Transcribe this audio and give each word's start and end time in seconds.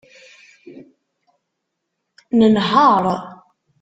Nenheṛ. 2.39 3.03